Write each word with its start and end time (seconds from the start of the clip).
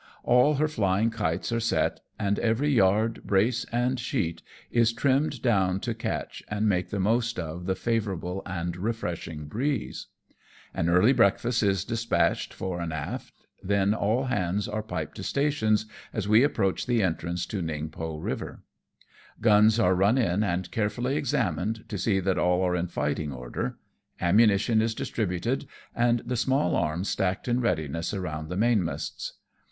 All 0.23 0.55
her 0.55 0.67
flying 0.67 1.11
kites 1.11 1.51
are 1.51 1.59
set, 1.59 1.99
and 2.17 2.39
every 2.39 2.69
yard, 2.71 3.21
brace 3.23 3.65
and 3.65 3.99
sheet, 3.99 4.41
is 4.71 4.93
trimmed 4.93 5.43
down 5.43 5.79
to 5.81 5.93
catch, 5.93 6.41
and 6.47 6.67
make 6.67 6.89
the 6.89 6.99
most 6.99 7.37
of, 7.37 7.67
the 7.67 7.75
favourable 7.75 8.41
and 8.43 8.75
refreshing 8.77 9.45
breeze. 9.45 10.07
An 10.73 10.89
early 10.89 11.13
breakfast 11.13 11.61
is 11.61 11.85
dispatched 11.85 12.51
fore 12.51 12.81
and 12.81 12.91
aft, 12.91 13.31
then 13.61 13.93
all 13.93 14.23
hands 14.23 14.67
are 14.67 14.81
piped 14.81 15.17
to 15.17 15.23
stations, 15.23 15.85
as 16.13 16.27
we 16.27 16.41
approach 16.41 16.87
the 16.87 17.03
entrance 17.03 17.45
to 17.45 17.61
Ningpo 17.61 18.17
River. 18.17 18.63
Guns 19.39 19.77
are 19.79 19.93
run 19.93 20.17
in 20.17 20.43
and 20.43 20.71
carefully 20.71 21.15
examined 21.15 21.85
to 21.89 21.99
see 21.99 22.19
that 22.19 22.39
all 22.39 22.63
are 22.67 22.75
in 22.75 22.87
fighting 22.87 23.31
order. 23.31 23.77
Ammunition 24.19 24.81
is 24.81 24.95
distributed, 24.95 25.67
and 25.93 26.23
the 26.25 26.35
small 26.37 26.75
arms 26.75 27.07
stacked 27.07 27.47
in 27.47 27.61
readiness 27.61 28.15
around 28.15 28.49
the 28.49 28.57
mainmasts. 28.57 29.33